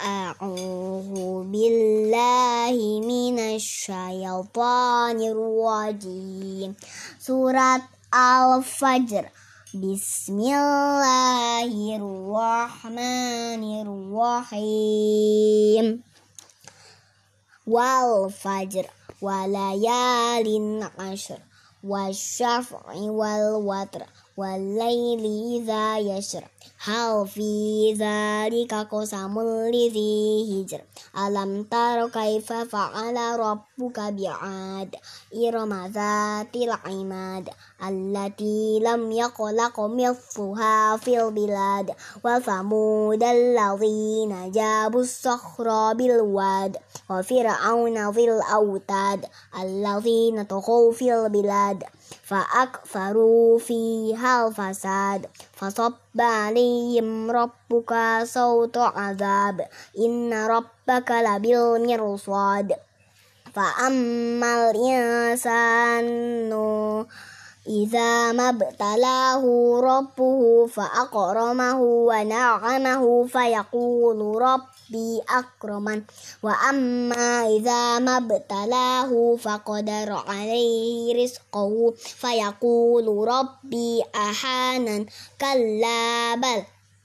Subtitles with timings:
[0.00, 6.74] أعوذ بالله من الشيطان الرجيم.
[7.20, 7.82] سورة
[8.14, 9.28] الفجر.
[9.74, 13.62] بسم الله الرحمن
[14.52, 16.02] الرحيم.
[17.66, 18.86] والفجر
[19.22, 21.38] وليال عشر.
[21.84, 24.02] والشفع والوتر
[24.36, 25.24] والليل
[25.60, 26.44] إذا يشر
[26.84, 30.80] هل في ذلك قسم لذي هجر؟
[31.18, 34.94] ألم تر كيف فعل ربك بعاد؟
[35.46, 37.48] إرم ذات العماد
[37.88, 41.90] التي لم يخلق مثلها في البلاد
[42.24, 46.76] وثمود الذين جابوا الصخر بالواد.
[47.09, 49.25] وفرعون ذي الأوتاد
[49.63, 51.83] الذين طغوا في البلاد
[52.23, 59.67] فأكثروا فيها الفساد فصب عليهم ربك صوت عذاب
[59.99, 62.75] إن ربك لبالمرصاد
[63.53, 66.07] فأما الإنسان
[67.66, 69.44] إذا ما ابتلاه
[69.80, 76.02] ربه فأكرمه ونعمه فيقول ربي أكرمن.
[76.42, 85.06] وأما إذا ما ابتلاه فقدر عليه رزقه فيقول ربي أحانا.
[85.40, 86.62] كلا بل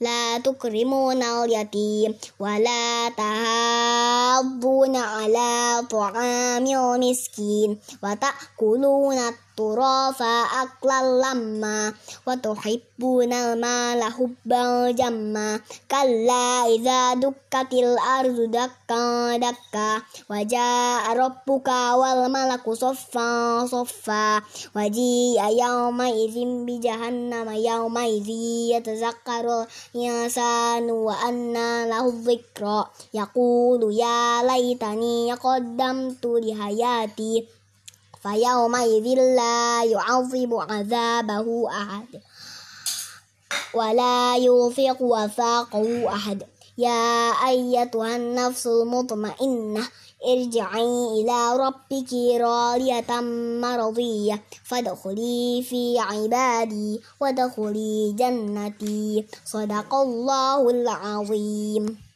[0.00, 9.18] لا تكرمون اليتيم ولا تحاضون على طعام المسكين وتأكلون
[9.58, 11.90] turafa aklal lama,
[12.22, 15.58] wa tuhibbuna mala hubbal jamma.
[15.90, 20.06] Kalla idza dukkatil ardu dakka dakka.
[20.30, 24.46] Wa jaa rabbuka wal malaku soffa soffa.
[24.78, 29.66] Wa jaa yawma idzin bi jahannama yawma idzi yatazakkaru
[29.98, 37.57] insanu wa anna lahu dzikra yaqulu ya laitani qaddamtu li hayati.
[38.28, 42.20] فيومئذ لا يعذب عذابه أحد
[43.74, 46.42] ولا يوثق وثاقه أحد.
[46.78, 49.88] يا أيتها النفس المطمئنة
[50.26, 53.20] ارجعي إلى ربك راضية
[53.60, 54.42] مرضية.
[54.64, 59.26] فادخلي في عبادي وادخلي جنتي.
[59.44, 62.07] صدق الله العظيم.